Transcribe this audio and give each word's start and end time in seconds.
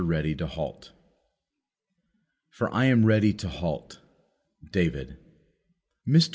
READY 0.03 0.33
TO 0.33 0.47
HALT 0.47 0.91
"For 2.49 2.73
I 2.73 2.85
am 2.85 3.05
ready 3.05 3.33
to 3.33 3.47
halt." 3.47 3.99
David. 4.71 5.17
Mr. 6.07 6.29